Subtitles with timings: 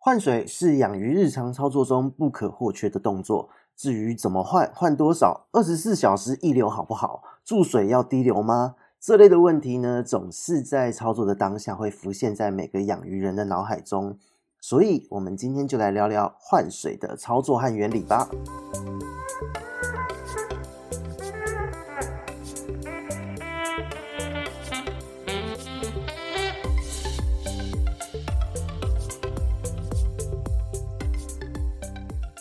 [0.00, 3.50] 换水是养鱼日常操作中不可或缺的动作。
[3.76, 7.22] 至于怎么换、换多少、二十四小时一流好不好？
[7.44, 8.76] 注水要滴流吗？
[9.00, 14.16] 这类的问题呢，总是在操作的当下会浮现在每个养鱼人的脑海中。
[14.60, 18.28] 所以，我们今天就来聊聊换水的操作和原理吧。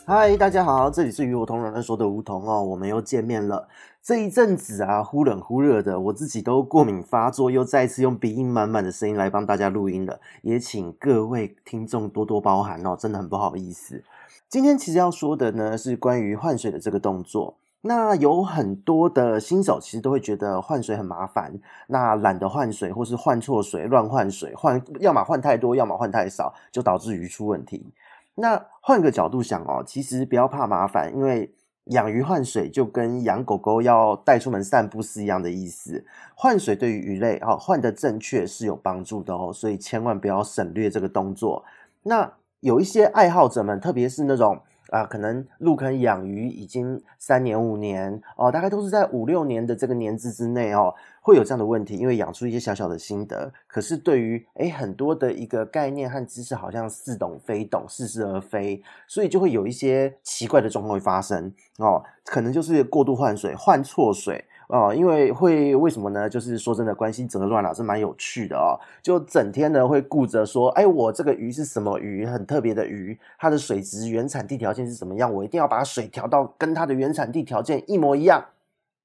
[0.10, 3.68] 嗨，大家好，这里是与我同人人说的梧桐哦，我们又见面了。
[4.02, 14.02] 这一阵子啊，忽冷忽热的，我自己都过敏发作，又再次用鼻音满满的声音来帮大家录音了，也请各位听众多多包涵哦，真的很不好意思。
[14.48, 17.58] 今天其实要说的呢，是关于换水的这个动作。
[17.82, 21.54] 那有很多的新手其实都会觉得换水很麻烦，
[21.88, 27.92] 那懒得换水，或是换错水、乱换水，换要么换太多，要么换太少，就导致鱼出问题。
[28.40, 31.53] 那换个角度想哦，其实不要怕麻烦，因为
[31.86, 36.06] 养鱼换水就跟养狗狗要带出门散步是一样的意思。
[36.36, 41.66] 换水对于鱼类哦，换的正确是有帮助的哦，所以千万不要省略这个动作。
[42.03, 44.62] 那有一些爱好者们，特别是那种。
[44.90, 64.46] 啊，可能入坑养鱼已经三年五年哦，大概都是在五六年的这个年资之内哦，会有这样的问题，因为养出一些小小的心得，可是对于诶很多的一个概念和知识，好像似懂非懂，似是而非，所以就会有一些奇怪的状况会发生哦，可能就是过度换水，换错水。
[64.68, 66.30] 哦，因为会为什么呢？
[66.30, 68.76] 就是说真的，关系则乱了，是蛮有趣的哦。
[69.02, 75.34] 就整天呢会顾着说，哎，我这个鱼是什么鱼，很特别的鱼，它的水质原产地条件是怎么样？
[75.34, 78.44] 我一定要把水调到跟它的原产地条件一模一样，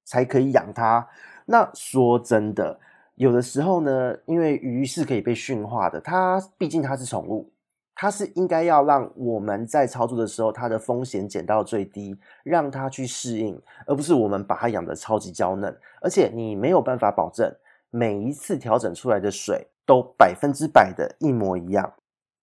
[0.04, 1.06] 才可以养它。
[1.46, 2.80] 那说真的，
[3.14, 7.51] 有的时候呢，因为鱼是可以被驯化的，它毕竟它是宠物。
[7.94, 15.78] 它是应该要让我们在操作的时候，它的风险减到最低，让它去适应，而不是我们把它养得超级娇嫩。
[16.00, 17.54] 而且你没有办法保证
[17.90, 21.92] 每一次调整出来的水都百分之百的一模一样。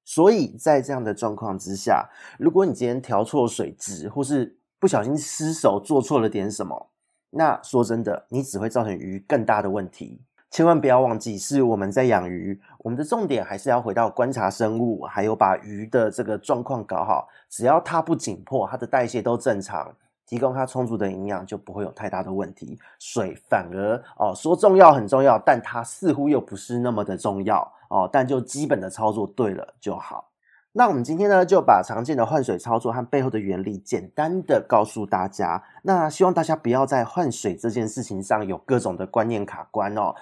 [0.05, 6.89] 所以在这样的状况之下，如果你今天调错水质，或是不小心失手做错了点什么，
[7.31, 10.21] 那说真的，你只会造成鱼更大的问题。
[10.51, 17.27] 千万不要忘记，是我们在养鱼，我们的重点还是要回到观察生物，还有把鱼的这个状况搞好。
[17.49, 19.93] 只要它不紧迫，它的代谢都正常，
[20.25, 22.79] 提供它充足的营养，就不会有太大的问题。
[22.97, 28.09] 水反而哦，说重要很重要，但它似乎又不是那么的重要哦。
[28.11, 30.25] 但就基本的操作对了就好。
[30.71, 35.63] 那我们今天呢，就把常见的换水操作和背后的原理简单的告诉大家。
[35.81, 40.15] 那希望大家不要在换水这件事情上有各种的观念卡关哦。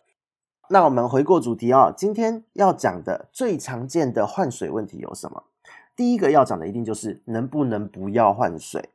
[0.69, 5.43] 那我们回过主题哦，今天要讲的最常见的换水问题有什么？
[5.95, 8.89] 第一个要讲的一定就是能不能不要换水。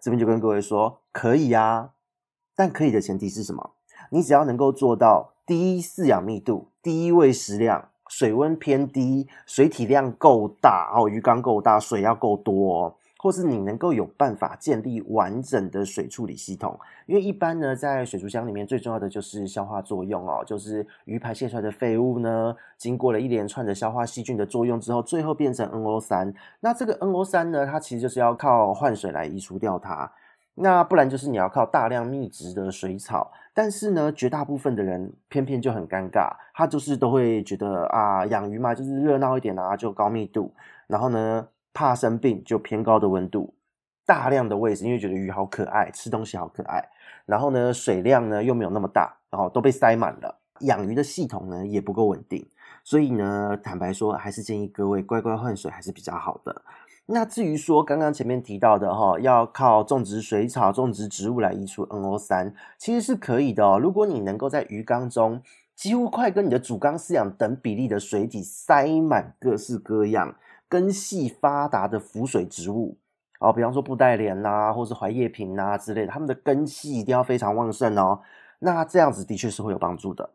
[0.00, 1.90] 这边就跟各位说，可以啊，
[2.54, 3.70] 但可以的前提是什么？
[4.10, 7.88] 你只要能够做到低饲养密度、低喂食量。
[8.08, 16.78] 水温偏低，水体量够大哦，鱼缸够大，水要够多，或是你能够有办法建立完整的水处理系统。
[17.06, 26.34] 因为一般呢，在水族箱里面最重要的就是消化作用哦，就是鱼排泄出来的废物呢，经过了一连串的消化细菌的作用之后，最后变成 NO 三。
[26.60, 30.10] 那这个 NO 三呢，它其实就是要靠换水来移除掉它。
[30.58, 40.50] 那不然就是你要靠大量密植的水草，但是呢，绝大部分的人偏偏就很尴尬，他就是都会觉得啊，养鱼嘛，就是热闹一点啊，就高密度，
[40.86, 43.52] 然后呢，怕生病就偏高的温度，
[44.06, 46.82] 大量的喂食，因为觉得鱼好可爱，吃东西好可爱，
[47.26, 52.48] 然后呢，水量呢又没有那么大，然后都被塞满了，养鱼的系统呢也不够稳定，
[52.82, 56.62] 所以呢，坦白说，还是建议各位乖乖换水还是比较好的。
[57.04, 63.78] 那至于说刚刚前面提到的哈，要靠种植水草、种植植物来移除 NO 三，其实是可以的哦。
[63.78, 65.42] 如果你能够在鱼缸中
[65.74, 70.34] 几乎快跟你的主缸饲养等比例的水体塞满各式各样
[70.68, 72.96] 根系发达的浮水植物，
[73.40, 78.20] 哦，比方说布袋莲呐，或是槐叶萍呐之类的，它们的根系一定要非常旺盛哦。
[78.58, 80.30] 那这样子的确是会有帮助的。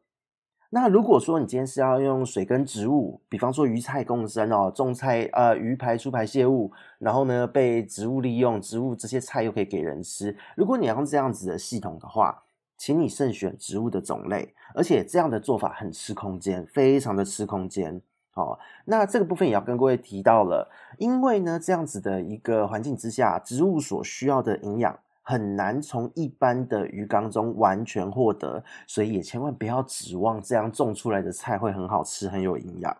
[0.74, 10.34] 那如果说你今天是要用水跟植物，比方说鱼菜共生哦，种菜呃鱼排出排泄物，然后呢被植物利用，植物这些菜又可以给人吃。
[10.56, 12.42] 如果你要用这样子的系统的话，
[12.78, 18.02] 请你慎选植物的种类，而且这样的做法很吃空间，非常的吃空间
[18.34, 18.58] 哦。
[18.86, 25.00] 那这个部分也要跟各位提到了，因为呢这样子的一个环境之下，植物所需要的营养。
[25.24, 32.98] 很难从一般的鱼缸中完全获得，所以也千万不要指望这样种出来的菜会很好吃、很有营养。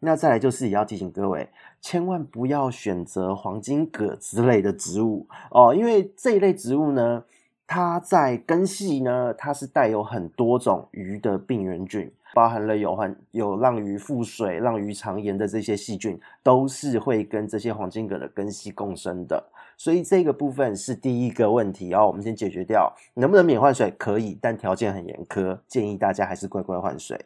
[0.00, 1.48] 那再来就是也要提醒各位，
[1.80, 7.22] 千万不要选择黄金葛之类的植物哦，因为这一类植物呢，
[7.66, 19.42] 它在根系呢，它是带有很多种鱼的病原菌，包含了有很有让鱼腹水、让鱼肠炎的这些细菌，都是会跟这些黄金葛的根系共生的。
[19.76, 22.92] 所以这个部分是第一个问题哦，我们先解决掉。
[23.14, 23.90] 能不能免换水？
[23.98, 27.18] 可以，但条件很严苛，建议大家还是乖乖换水。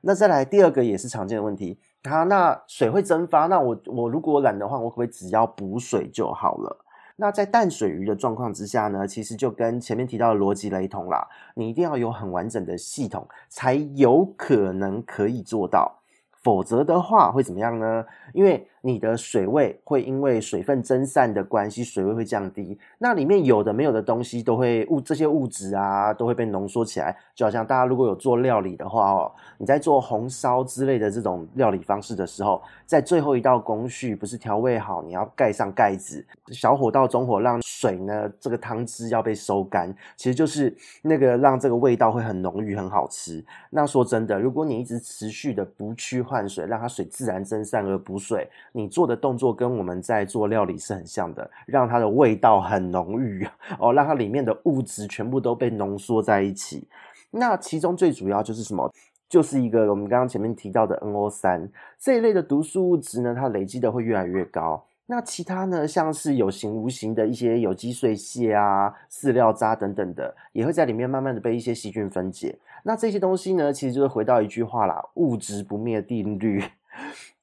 [0.00, 6.84] 那再来第二个也是常见的问题，它那水会蒸发，那我我如果懒的话，我可不可以只要补水就好了？
[7.20, 16.00] 那在淡水鱼的状况之下呢，其实就跟前面提到的逻辑雷同啦，你一定要有很完整的系统，才有可能可以做到，
[16.42, 18.06] 否则的话会怎么样呢？
[18.32, 22.78] 因为你的水位会因为水分蒸散的关系，水位会降低。
[22.98, 27.16] 那里面有的没有的东西都会物这些物质啊，都会被浓缩起来。
[27.34, 43.44] 就好像大家如果有做料理的话哦，你在做红烧之类的这种料理方式的时候，在最后一道工序不是调味好，你要盖上盖子，小火到中火让水呢这个汤汁要被收干，其实就是那个让这个味道会很浓郁，很好吃。
[43.70, 53.46] 那说真的，如果你一直持续的不去换水，让它水自然蒸散而不水，你做的动作跟我们在做料理是很像的，让它的味道很浓郁
[53.78, 56.86] 哦，让它里面的物质全部都被浓缩在一起。
[57.30, 58.92] 那其中最主要就是什么？
[59.28, 61.68] 就是一个我们刚刚前面提到的 NO3
[62.00, 64.84] 这一类的毒素物质呢，它累积的会越来越高。
[65.06, 72.58] 那其他呢，像是有形无形的一些有机碎屑啊、饲料渣等等的，也会在里面慢慢的被一些细菌分解。
[72.82, 76.62] 那这些东西呢，其实就是回到一句话啦：物质不灭定律。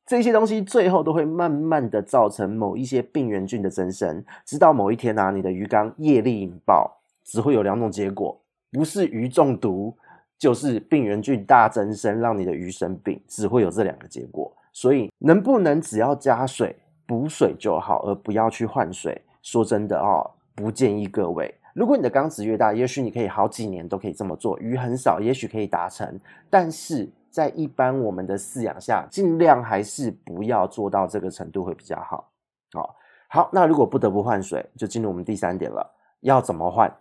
[0.08, 6.90] 这些东西最后都会慢慢的造成某一些病原菌的增生，直到某一天啊，你的鱼缸业力引爆，
[7.26, 8.40] 只会有两种结果，
[8.72, 9.94] 不是鱼中毒，
[10.40, 14.50] 就是病原菌大增生，让你的鱼生病，只会有这两个结果。
[14.72, 16.74] 所以能不能只要加水
[17.06, 19.22] 补水就好，而不要去换水？
[19.42, 21.54] 说真的哦，不建议各位。
[21.74, 26.18] 如果你的缸子越大，也许你可以好几年都可以这么做，鱼很少，也许可以达成，
[26.50, 27.10] 但是。
[27.38, 32.32] 在一般我们的饲养下，尽量还是不要做到这个程度会比较好。
[32.74, 32.90] 哦，
[33.30, 35.88] 好，那如果不得不换水，就进入我们第三点了，
[36.22, 36.92] 要怎么换？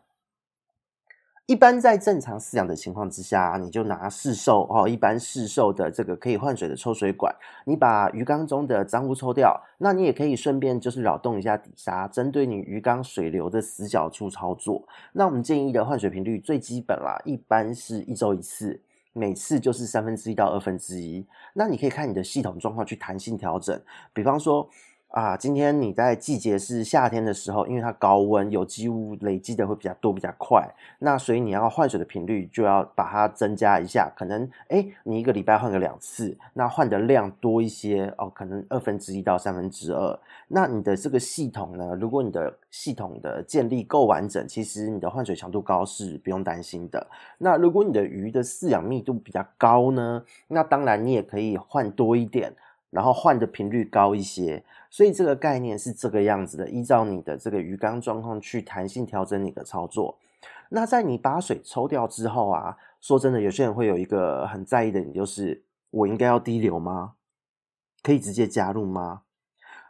[1.47, 7.35] 一般在正常饲养的情况之下，你就拿市售哦，一般市售的这个可以换水的抽水管，
[7.65, 14.87] 你把鱼缸中的脏污抽掉，那你也可以顺便就是扰动一下底沙，针对你鱼缸水流的死角处操作。
[15.13, 18.79] 那我们建议的换水频率最基本啦，一般是一周一次。
[19.17, 23.81] 每次就是三分之一到二分之一，那你可以看你的系统状况去弹性调整，
[24.13, 24.69] 比方说。
[25.09, 30.69] 啊，今天你在季节是夏天的时候，因为它高温，有机物累积的会比较多，比较快。
[30.99, 40.19] 那所以你要换水的频率就要把它增加一下，可能诶，你一个礼拜换个两次，那换的量多一些哦，可能二分之一到三分之二。
[40.49, 47.07] 那你的这个系统呢，如果你的系统的建立够完整，其实你的换水强度高是不用担心的。
[47.39, 52.53] 那如果你的鱼的饲养密度比较高呢，那当然你也可以换多一点。
[52.97, 60.17] 然后换的频率高一些，所以这个概念是这个样子的，依照你的这个鱼缸状况去弹性调整你的操作。
[60.71, 67.13] 那在你把水抽掉之后啊，说真的，有些人会有一个很在意的点，就是我应该要滴流吗？
[68.03, 69.25] 可以直接加入吗？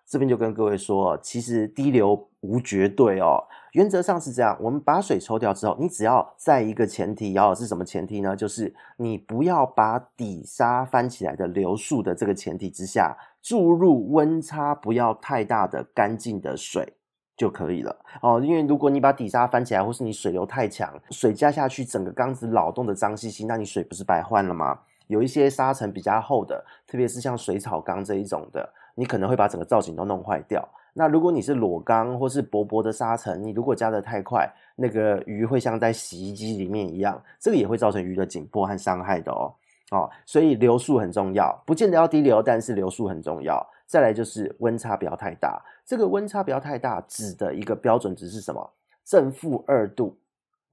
[0.08, 3.42] 这边就跟各位说，其实滴流无绝对哦。
[3.72, 8.36] 原则上是这样，我们把水抽掉之后，你只要在一个前提，要是什么前提呢？
[8.36, 16.94] 就是你不要把底沙翻起来的流速的这个前提之下，注入温差不要太大的干净的水
[17.36, 18.40] 就可以了哦。
[18.42, 24.78] 因为如果你把底沙翻起来，或是你水流太强，水加下去，整个缸子扰动的脏兮兮，那你水不是白换了吗？
[25.06, 28.68] 有一些沙层比较厚的，特别是像水草缸这一种的。
[28.94, 30.66] 你可能会把整个造景都弄坏掉。
[30.94, 39.52] 那如果你是裸缸或是薄薄的沙层，你如果加得太快，那个鱼会像在洗衣机里面一样，这个也会造成鱼的紧迫和伤害的哦。
[39.90, 43.64] 哦，所以流速很重要，不见得要低流，但是流速很重要。
[43.86, 48.70] 再来就是温差不要太大，这个温差不要太大指的一个标准值是什么？
[49.04, 50.16] 正负二度。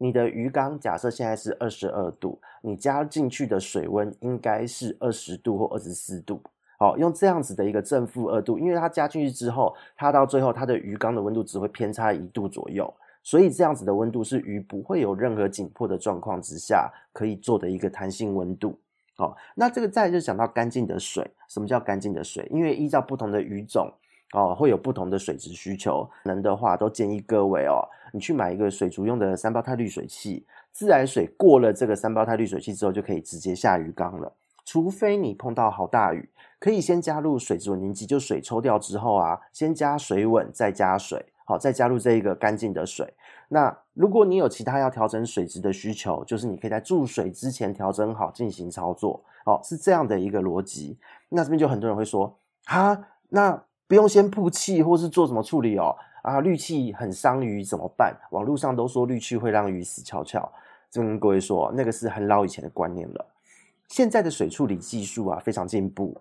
[0.03, 6.41] 你的鱼缸假设现在是二十二度，你加进去的水温应该是二十度或二十四度。
[6.77, 12.93] 好，用这样子的一个正负二度，因为它加进去之后，它到最后它的鱼缸的温度只会偏差一度左右，
[13.24, 18.77] 所以这样子的温度是鱼不会有任何紧迫的状况之下可以做的一个弹性温度。
[19.15, 22.45] 好，那这个再就讲到干净的水，什么叫干净的水？
[22.51, 23.89] 因为依照不同的鱼种
[24.34, 34.32] 哦，会有不同的水质需求，能的话都建议各位哦，你去买一个水族用的三胞胎滤水器，自来水过了这个三胞胎滤水器之后，就可以直接下鱼缸了，
[34.66, 36.30] 除非你碰到好大雨。
[36.60, 43.13] 可以先加入水质稳定剂，就水抽掉之后啊，先加水稳，再加水，好，再加入这一个干净的水。
[43.50, 50.98] 那如果你有其他要调整水质的需求，就是你可以在注水之前调整好进行操作，哦，是这样的一个逻辑。
[51.28, 52.98] 那这边就很多人会说，哈，
[53.28, 53.62] 那
[53.93, 55.95] 不用先曝气或是做什么处理哦？
[56.23, 58.12] 啊，氯气很伤鱼怎么办？
[58.31, 60.51] 网络上都说氯气会让鱼死翘翘，
[60.89, 63.23] 就跟各位说，那个是很老以前的观念了。
[63.89, 66.19] 现在的水处理技术啊，非常进步。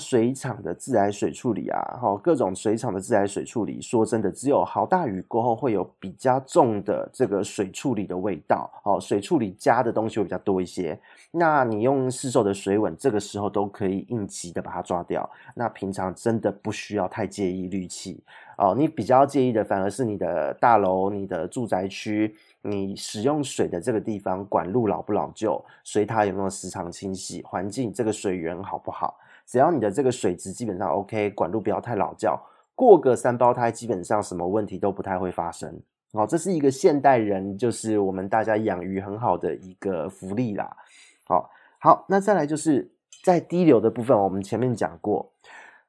[0.00, 10.98] 水厂的自来水处理啊，哈，各种水厂的自来水处理，说真的，只有好大雨过后会有比较重的这个水处理的味道，哦，水处理加的东西会比较多一些。
[11.30, 15.28] 那你用市售的水稳，这个时候都可以应急的把它抓掉。
[15.54, 18.20] 那平常真的不需要太介意氯气
[18.56, 29.18] 哦，你比较介意的反而是你的大楼、你的住宅区，你使用水的这个地方管路老不老旧，水塔有没有时常清洗，环境这个水源好不好？
[29.50, 32.38] 只要你的这个水质基本上 OK，管路不要太老旧，
[32.76, 35.82] 过个三胞胎基本上什么问题都不太会发生。
[36.12, 40.76] 好，这是一个现代人就是我们大家养鱼很好的一个福利啦。
[41.24, 42.92] 好，好，那再来就是
[43.24, 45.32] 在滴流的部分，我们前面讲过，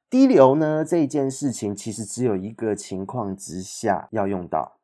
[0.10, 4.78] 滴流呢这一件事情其实只有一个情况之下要用到。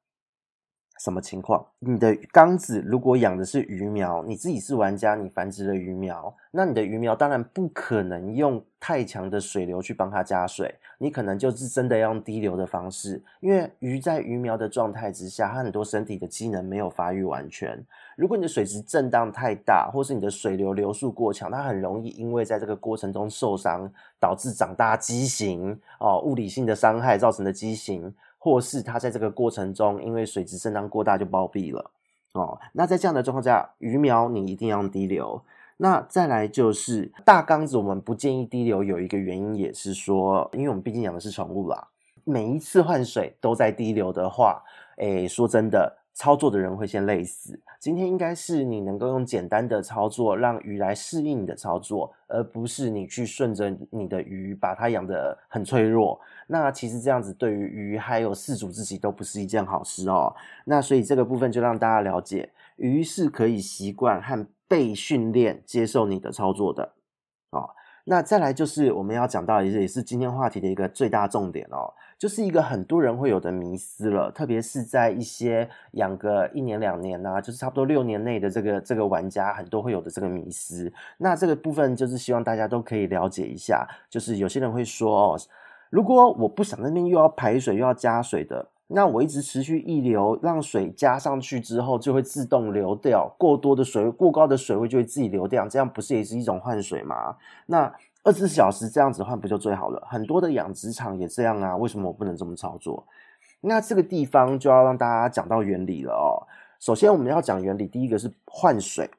[0.99, 1.65] 什么情况？
[1.79, 17.77] 你的缸子如果养的是鱼苗，你自己是玩家，你繁殖了鱼苗，那你的鱼苗当然不可能用太强的水流去帮它加水，你可能就是真的要用滴流的方式，因为鱼在鱼苗的状态之下，它很多身体的机能没有发育完全。
[18.15, 23.87] 如果你的水质震荡太大，或是你的水流流速过强，它很容易因为在这个过程中受伤，
[24.19, 28.13] 导致长大畸形哦，物理性的伤害造成的畸形。
[28.37, 31.91] 或是它在这个过程中，因为水质震荡过大就暴毙了
[32.33, 32.59] 哦。
[32.73, 35.41] 那在这样的状况下，鱼苗你一定要用滴流。
[35.77, 41.87] 那再来就是大缸子，我们不建议滴流，有一个原因也是说，因为我们毕竟养的是宠物啦，
[42.23, 44.63] 每一次换水都在滴流的话，
[44.97, 45.97] 诶，说真的。
[46.19, 47.61] 操作的人会先累死。
[47.79, 56.19] 今天应该是你能够用简单的操作让鱼来适应你的操作，而不是你去顺着你的鱼把它养得很脆弱。
[56.47, 60.33] 那其实这样子对于鱼还有饲主自己都不是一件好事哦。
[60.65, 66.93] 那所以这个部分就让大家了解，鱼是可以习惯和被训练接受你的操作的。
[67.51, 67.69] 哦，
[68.05, 71.93] 那再来就是我们要讲到的也是今天话题的一个最大重点哦。
[72.17, 80.91] 就是一个很多人会有的迷思了，特别是在一些养个一年两年啊，就是差不多六年内的这个这个玩家，很多会有的这个迷思。
[81.19, 83.87] 那这个部分就是希望大家都可以了解一下。
[84.09, 85.39] 就是有些人会说哦，
[85.91, 97.35] 如果我不想那边又要排水又要加水的，那我一直持续溢流，让水加上去之后就会自动流掉，过多的水位过高的水位就会自己流掉，这样不是也是一种换水吗？
[97.67, 97.93] 那。
[98.27, 100.05] 二十四小时这样子换不就最好了？
[100.05, 103.07] 很多的养殖场也这样啊，为什么我不能这么操作？
[103.61, 106.43] 那这个地方就要让大家讲到原理了哦。
[106.77, 109.09] 首先我们要讲原理，第一个是换水。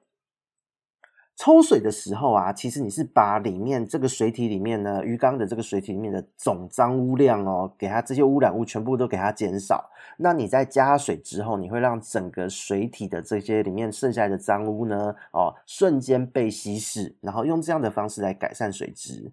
[1.39, 9.89] 抽水的时候啊，其实你是把里面这个水体里面呢，鱼缸的这个水体里面的总脏污量哦，给它这些污染物全部都给它减少。
[10.17, 19.31] 那你在加水之后，你会让整个水体的这些里面剩下的脏污呢，哦，瞬间被稀释，然后用这样的方式来改善水质。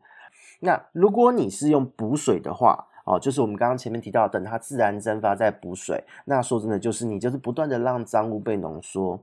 [0.59, 6.03] 那如果你是用补水的话，哦，就是我们刚刚前面提到，等它自然蒸发再补水。
[6.25, 9.19] 那说真的，就是你就是不断的让脏污被浓缩。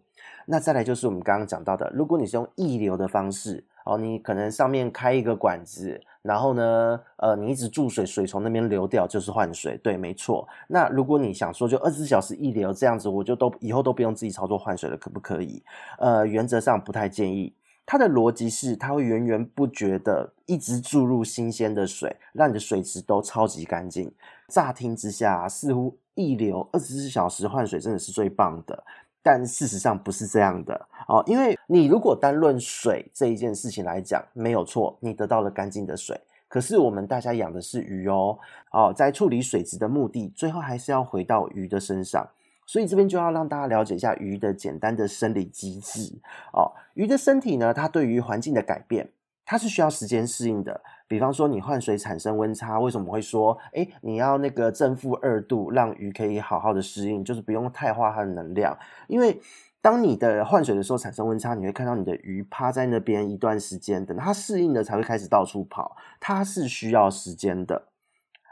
[0.46, 9.76] 那再来就是我们刚刚讲到的，如果你是用溢流的方式，哦，你可能上面开一个管子，然后呢，呃，你一直注水，水从那边流掉，就是换水。
[9.78, 10.46] 对，没错。
[10.68, 15.60] 那如果你想说就二十四小时溢流这样子，我就都以后都不用自己操作换水了，可不可以？
[15.98, 17.52] 呃，原则上不太建议。
[17.84, 24.10] 它的逻辑是，它会源源不绝的一直注入新鲜的水，让你的水池都超级干净。
[24.48, 28.84] 乍听之下，似乎一流二十四小时换水真的是最棒的，
[29.22, 31.22] 但事实上不是这样的哦。
[31.26, 36.18] 因为你如果单论水这一件事情来讲，没有错，你得到了干净的水。
[36.48, 38.38] 可是我们大家养的是鱼哦，
[38.72, 42.28] 哦，在处理水质的目的，最后还是要回到鱼的身上。
[42.66, 46.18] 所以这边就要让大家了解一下鱼的简单的生理机制
[46.52, 46.72] 哦。
[46.94, 49.10] 鱼的身体呢，它对于环境的改变，
[49.44, 50.80] 它是需要时间适应的。
[51.06, 58.78] 比方说，你换水产生温差，为什么会说，诶，你要那个正负二度，让鱼可以好好的适应，就是不用太花它的能量。
[59.08, 59.38] 因为
[59.82, 67.88] 当你的换水的时候产生温差，你会看到你的鱼趴在那边一段时间，等它适应了才会开始到处跑，它是需要时间的。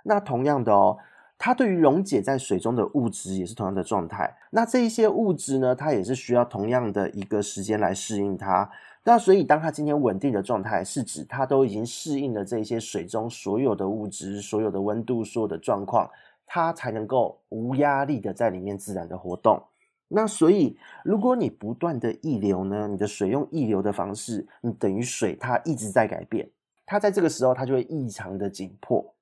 [0.03, 0.99] 那同样的哦。
[1.43, 4.31] 它对于溶解在水中的物质也是同样的状态。
[4.51, 8.71] 那这一些物质呢，它也是需要同样的一个时间来适应它。
[9.05, 16.11] 那所以，当它今天稳定的状态，是指它都已经适应了这些水中所有的物质、所有的温度、所有的状况，
[16.45, 19.63] 它才能够无压力的在里面自然的活动。
[20.09, 26.47] 那所以，如果你不断的溢流呢，你的水用溢流的方式，你等于水它一直在改变，
[26.85, 29.15] 它在这个时候它就会异常的紧迫。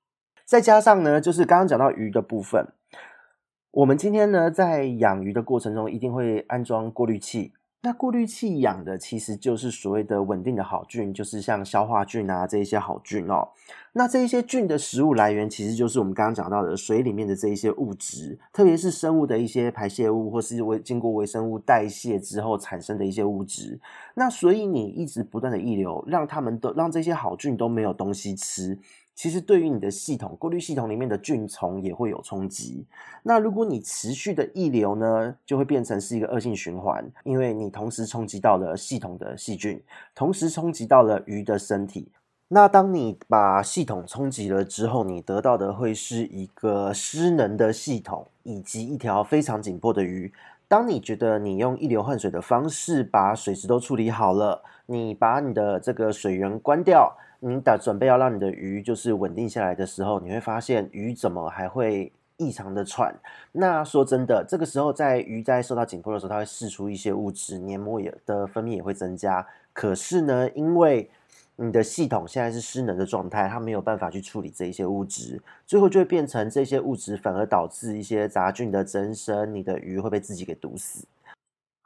[0.48, 2.68] 再加上呢，就是刚刚讲到鱼的部分，
[3.70, 7.52] 我们今天呢在养鱼的过程中，一定会安装过滤器。
[7.82, 13.46] 那过滤器养的其实就是所谓的稳定的好菌，就是像消化菌啊这一些好菌哦。
[13.92, 23.78] 那这一些菌的食物来源，其实就是我们刚刚讲到的水里面的这一些物质，特别是生物的一些排泄物，或是微经过微生物代谢之后产生的一些物质。
[24.14, 28.78] 那所以你一直不断的溢流，让他们都让这些好菌都没有东西吃。
[29.18, 32.86] 其实对于你的系统，过滤系统里面的菌虫也会有冲击。
[33.24, 39.82] 那如果你持续的溢流呢，就会变成是一个恶性循环，因为你同时冲击到了系统的细菌，
[40.14, 42.06] 同时冲击到了鱼的身体。
[42.46, 50.32] 那当你把系统冲击了之后，你得到的会是一个失能的系统，以及一条非常紧迫的鱼。
[50.68, 57.18] 当你觉得你用一流换水的方式把水质都处理好了，你把你的这个水源关掉。
[57.40, 63.14] 你打准备要让你的鱼就是稳定下来的时候，你会发现鱼怎么还会异常的喘？
[63.52, 69.46] 那说真的，这个时候在鱼在受到紧迫的时候，它会释出一些物质，黏膜也的分泌也会增加。
[69.72, 71.08] 可是呢，因为
[71.54, 81.04] 你的系统现在是失能的状态，它没有办法去处理这一些物质，最后就会变成这些物质反而导致一些杂菌的增生，你的鱼会被自己给毒死。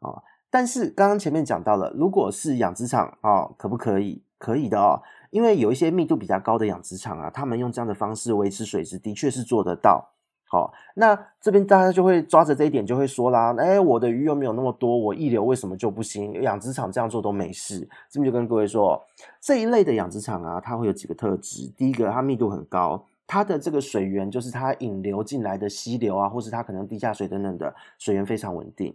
[0.00, 4.22] 哦，但是刚刚前面讲到了，如果是养殖场哦，可不可以？
[4.38, 5.00] 可以的哦。
[5.32, 10.10] 因为有一些密度比较高的养殖场啊，他们用这样的方式维持水质，的确是做得到。
[10.44, 16.34] 好，那这边大家就会抓着这一点，就会说啦，哎，我的鱼又没有那么多，我溢流为什么就不行？
[16.42, 17.88] 养殖场这样做都没事。
[18.10, 19.02] 这边就跟各位说，
[19.40, 21.66] 这一类的养殖场啊，它会有几个特质。
[21.74, 28.94] 第一个，它密度很高，它的这个水源就是它引流进来的溪流啊，或是它可能地下水等等的水源非常稳定。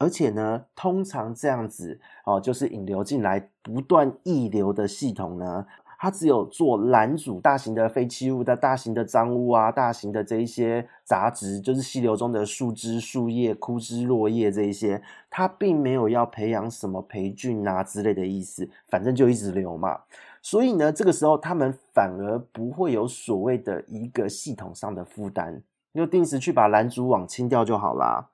[0.00, 5.66] 而且呢，通常这样子哦，就是引流进来不断溢流的系统呢，
[5.98, 20.00] 它只有做拦阻大型的废弃物的大型的脏污啊，大型的这一些杂质，就是溪流中的树枝、树叶、枯枝、落叶这一些，它并没有要培养什么培菌啊之类的意思，反正就一直流嘛。
[20.40, 28.30] 所以呢，这个时候他们反而不会有所谓的一个系统上的负担，就定时去把拦阻网清掉就好啦。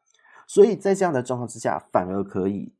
[0.46, 2.72] 所以在这样的状况之下，反而可以。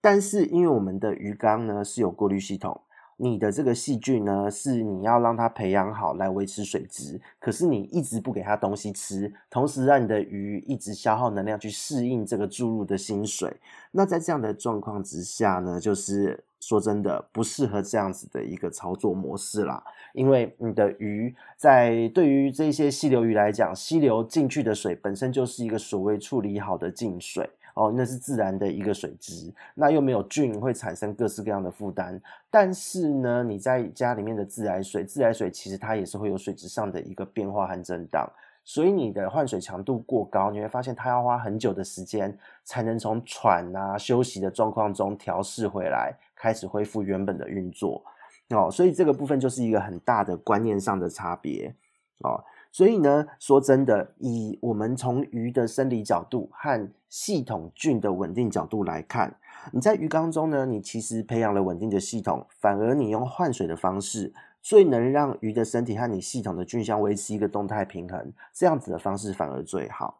[0.00, 2.80] 但是因为我们的鱼缸呢是有过滤系统，
[3.16, 13.56] 你的这个细菌呢是你要让它培养好来维持水质，可是你一直不给它东西吃，同时让你的鱼一直消耗能量去适应这个注入的新水。
[13.90, 16.44] 那在这样的状况之下呢，就是。
[16.66, 19.82] 说真的，不适合这样子的一个操作模式啦，
[20.14, 32.18] 因为你的鱼在对于这些溪流鱼来讲，溪流进去的水本身就是一个所谓处理好的净水哦，那是自然的一个水质，那又没有菌会产生各式各样的负担。
[32.50, 38.26] 但是呢，你在家里面的自来水，自来水其实它也是会有水质上的一个变化和震荡。
[38.66, 46.14] 所以你的换水强度过高，你会发现它要花很久的时间才能从喘啊休息的状况中调试回来，
[46.44, 48.04] 开始恢复原本的运作
[48.50, 48.70] 哦。
[48.70, 51.74] 所以这个部分就是一个很大的观念上的差别
[52.18, 52.44] 哦。
[52.70, 59.36] 所以呢，说真的，以我们从鱼的生理角度和系统菌的稳定角度来看，
[59.72, 64.34] 你在鱼缸中呢，你其实培养了稳定的系统，反而你用换水的方式。
[64.60, 70.18] 最能让鱼的身体和你系统的菌相维持一个动态平衡，这样子的方式反而最好。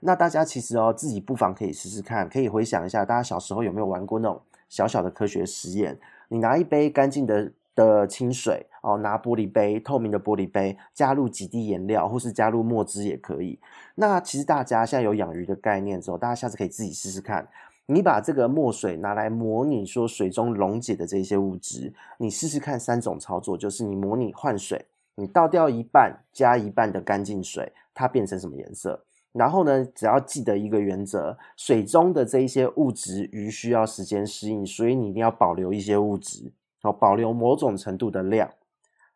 [0.00, 4.42] 那大家其实哦，自己不妨可以试试看，可以回想一下，大家小时候有没有玩过那种
[4.74, 5.96] 小小的科学实验？
[6.26, 13.56] 你拿一杯干净的的清水哦，拿玻璃杯，透明的玻璃杯，加入几滴颜料，或是加入墨汁也可以。
[13.94, 17.46] 那其实大家现在有养鱼的概念之后，大家下次可以自己试试看。
[17.86, 24.84] 你把这个墨水拿来模拟说水中溶解的这些物质，你试试看三种操作，就是你模拟换水，
[25.14, 29.04] 你倒掉一半，加一半的干净水，它变成什么颜色？
[29.34, 38.48] 然后呢，只要记得一个原则，水中的这一些物质，鱼需要时间适应，所以你一定要保留一些物质，哦，保留某种程度的量。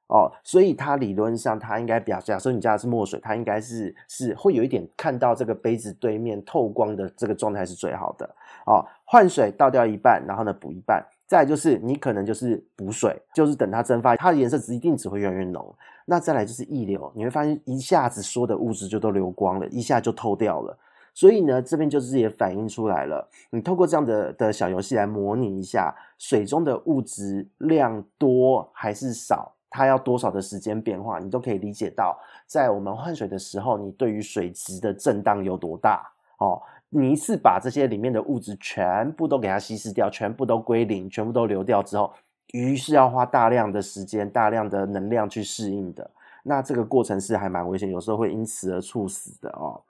[0.09, 8.25] 哦，所以它理论上它应该表，假设你加的是墨水，它应该是是会有一点看到这个杯子对面透光的这个状态是最好的。
[8.65, 15.75] 哦，换水倒掉一半，然后呢补一半，再就是你可能就是补水，就是等它蒸发，它的颜色只一定只会越来越浓。
[16.11, 20.75] 那再来就是溢流，你会发现一下子所有的物质就都流光了，一下就透掉了。
[21.13, 23.29] 所以呢，这边就是也反映出来了。
[23.51, 36.63] 你透过这样的的小游戏来模拟一下水中的物质量多还是少，它要多少的时间变化，你都可以理解到，在我们换水的时候，你对于水质的震荡有多大哦。
[36.91, 42.11] 你一次把这些里面的物质全部都给它稀释掉，全部都归零，全部都流掉之后，
[42.53, 46.11] 鱼是要花大量的时间、大量的能量去适应的。
[46.45, 49.83] 那这个过程是还蛮危险，有时候会因此而猝死的哦。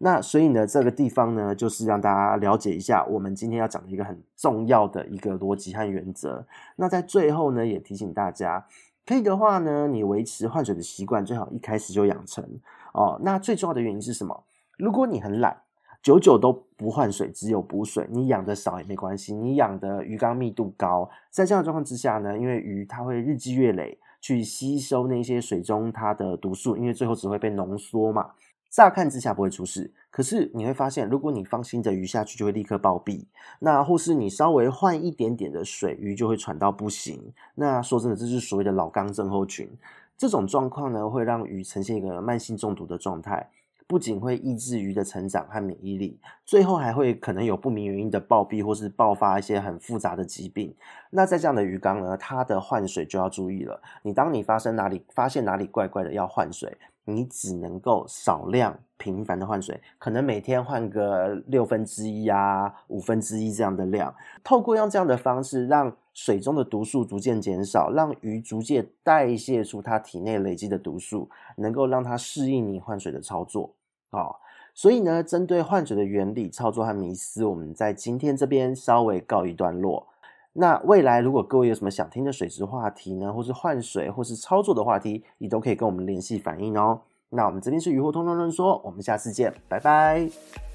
[0.00, 6.46] 那所以呢，这个地方呢，就是让大家了解一下我们今天要讲的一个很重要的一个逻辑和原则。
[6.76, 8.66] 那在最后呢，也提醒大家，
[9.06, 12.44] 可以的话呢，你维持换水的习惯，最好一开始就养成
[12.92, 13.18] 哦。
[13.22, 14.44] 那最重要的原因是什么？
[14.76, 15.62] 如果你很懒，
[16.02, 23.98] 久久都不换水，只有补水，你养的少也没关系，你养的鱼缸密度高，在这样的状况之下呢，因为鱼它会日积月累。
[24.20, 28.32] 去吸收那些水中它的毒素，因为最后只会被浓缩嘛。
[28.68, 33.26] 乍看之下不会出事，可是你会发现，如果你放心的鱼下去，就会立刻暴毙。
[33.60, 37.32] 那或是你稍微换一点点的水，鱼就会喘到不行。
[37.54, 39.70] 那说真的，这是所谓的老缸症候群。
[40.16, 43.48] 这种状况呢，会让鱼呈现一个慢性中毒的状态。
[43.88, 50.72] 不仅会抑制鱼的成长和免疫力，最后还会可能有不明原因的暴毙，或是爆发一些很复杂的疾病。
[51.08, 53.80] 那在这样的鱼缸呢，它的换水就要注意了。
[54.02, 64.14] 你当你发生哪里发现哪里怪怪的要换水，你只能够少量频繁的换水，可能每天换个六分之一啊、五分之一这样的量。
[64.44, 73.74] 透过用这样的方式，让水中的毒素逐渐减少，让鱼逐渐代谢出它体内累积的毒素，能够让它适应你换水的操作。
[74.10, 74.36] 哦，
[74.74, 80.06] 所以呢，针对换水的原理、操作和迷思，我们在今天这边稍微告一段落。
[80.54, 87.00] 那未来如果各位有什么想听的水质话题呢，或是换水，或是操作的话题，你都可以跟我们联系反映哦。
[87.30, 90.67] 那我们这边是鱼活通通论说，我们下次见，拜拜。